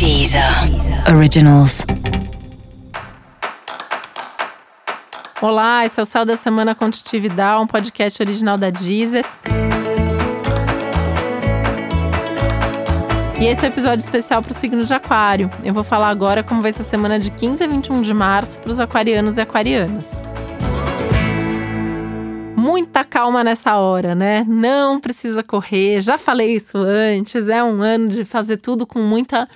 [0.00, 0.42] Deezer
[1.14, 1.84] Originals.
[5.42, 9.26] Olá, esse é o Céu da Semana Contitividade, um podcast original da Deezer.
[13.38, 15.50] E esse é o um episódio especial para o signo de Aquário.
[15.62, 18.58] Eu vou falar agora como vai ser a semana de 15 a 21 de março
[18.60, 20.06] para os aquarianos e aquarianas
[22.56, 24.44] muita calma nessa hora, né?
[24.46, 26.00] Não precisa correr.
[26.00, 27.48] Já falei isso antes.
[27.48, 29.48] É um ano de fazer tudo com muita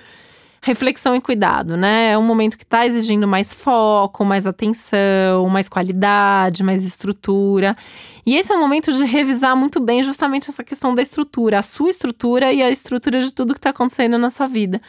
[0.65, 2.13] reflexão e cuidado, né?
[2.13, 7.75] É um momento que está exigindo mais foco, mais atenção, mais qualidade, mais estrutura.
[8.25, 11.61] E esse é um momento de revisar muito bem justamente essa questão da estrutura, a
[11.61, 14.81] sua estrutura e a estrutura de tudo que está acontecendo na sua vida.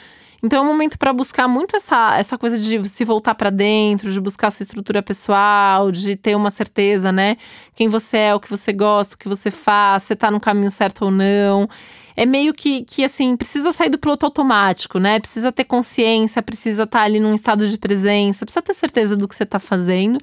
[0.42, 4.10] Então é um momento para buscar muito essa, essa coisa de se voltar para dentro,
[4.10, 7.36] de buscar sua estrutura pessoal, de ter uma certeza, né?
[7.74, 10.70] Quem você é, o que você gosta, o que você faz, se tá no caminho
[10.70, 11.68] certo ou não.
[12.16, 15.20] É meio que, que assim, precisa sair do piloto automático, né?
[15.20, 19.28] Precisa ter consciência, precisa estar tá ali num estado de presença, precisa ter certeza do
[19.28, 20.18] que você está fazendo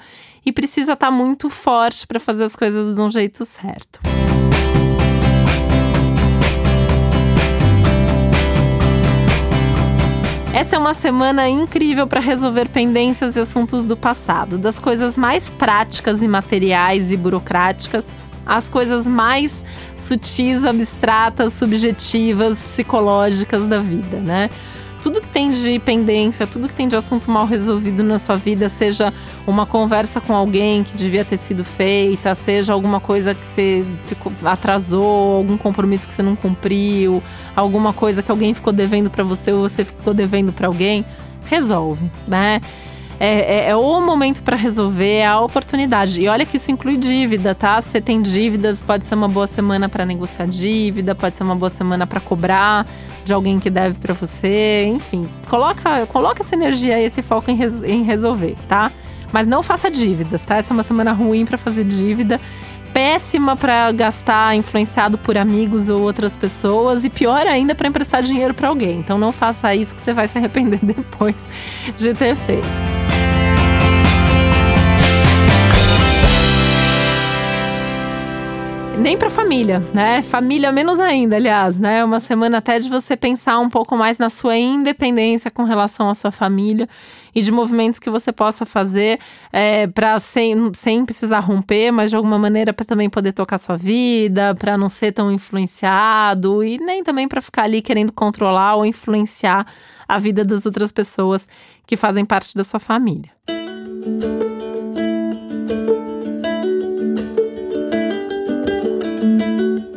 [0.45, 4.12] e precisa estar tá muito forte para fazer as coisas de um jeito certo.
[10.53, 15.49] Essa é uma semana incrível para resolver pendências e assuntos do passado, das coisas mais
[15.49, 18.13] práticas e materiais e burocráticas
[18.45, 19.65] às coisas mais
[19.95, 24.51] sutis, abstratas, subjetivas, psicológicas da vida, né?
[25.33, 29.11] Tem de pendência, tudo que tem de assunto mal resolvido na sua vida, seja
[29.47, 34.31] uma conversa com alguém que devia ter sido feita, seja alguma coisa que você ficou,
[34.45, 37.21] atrasou, algum compromisso que você não cumpriu,
[37.55, 41.03] alguma coisa que alguém ficou devendo para você ou você ficou devendo para alguém,
[41.45, 42.61] resolve, né?
[43.19, 46.21] É, é, é o momento para resolver, é a oportunidade.
[46.21, 47.79] E olha que isso inclui dívida, tá?
[47.79, 51.69] Você tem dívidas, pode ser uma boa semana para negociar dívida, pode ser uma boa
[51.69, 52.87] semana para cobrar
[53.23, 55.29] de alguém que deve para você, enfim.
[55.49, 58.91] Coloca, coloca essa energia e esse foco em, res, em resolver, tá?
[59.31, 60.57] Mas não faça dívidas, tá?
[60.57, 62.39] Essa é uma semana ruim para fazer dívida
[62.93, 68.53] péssima para gastar influenciado por amigos ou outras pessoas e pior ainda para emprestar dinheiro
[68.53, 68.99] para alguém.
[68.99, 71.49] Então não faça isso que você vai se arrepender depois
[71.97, 73.02] de ter feito.
[78.97, 80.21] Nem para família, né?
[80.21, 82.03] Família menos ainda, aliás, né?
[82.03, 86.15] Uma semana até de você pensar um pouco mais na sua independência com relação à
[86.15, 86.87] sua família
[87.33, 89.19] e de movimentos que você possa fazer
[89.51, 93.75] é, para sem, sem precisar romper, mas de alguma maneira para também poder tocar sua
[93.75, 98.85] vida, para não ser tão influenciado e nem também para ficar ali querendo controlar ou
[98.85, 99.65] influenciar
[100.07, 101.47] a vida das outras pessoas
[101.87, 103.31] que fazem parte da sua família.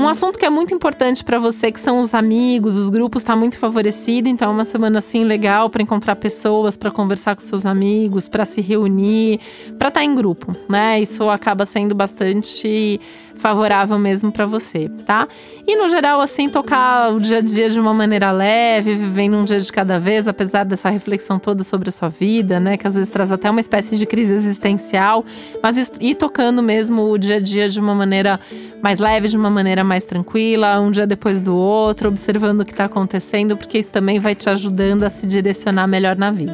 [0.07, 3.35] Um assunto que é muito importante para você, que são os amigos, os grupos, está
[3.35, 4.29] muito favorecido.
[4.29, 8.45] Então, é uma semana assim legal para encontrar pessoas, para conversar com seus amigos, para
[8.45, 9.41] se reunir,
[9.77, 11.01] para estar tá em grupo, né?
[11.01, 13.01] Isso acaba sendo bastante
[13.37, 15.29] favorável mesmo para você, tá?
[15.67, 19.45] E no geral, assim, tocar o dia a dia de uma maneira leve, vivendo um
[19.45, 22.77] dia de cada vez, apesar dessa reflexão toda sobre a sua vida, né?
[22.77, 25.25] Que às vezes traz até uma espécie de crise existencial,
[25.63, 28.41] mas ir tocando mesmo o dia a dia de uma maneira
[28.83, 32.73] mais leve, de uma maneira mais tranquila, um dia depois do outro, observando o que
[32.73, 36.53] está acontecendo, porque isso também vai te ajudando a se direcionar melhor na vida.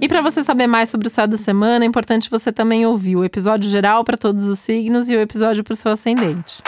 [0.00, 3.16] E para você saber mais sobre o céu da semana, é importante você também ouvir
[3.16, 6.62] o episódio geral para todos os signos e o episódio para o seu ascendente.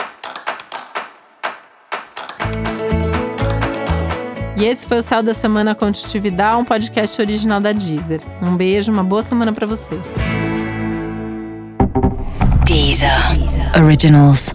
[4.55, 8.21] E esse foi o Céu da Semana Contitividade, um podcast original da Deezer.
[8.39, 9.99] Um beijo, uma boa semana para você.
[12.65, 13.35] Deezer.
[13.35, 13.71] Deezer.
[13.75, 14.53] Originals.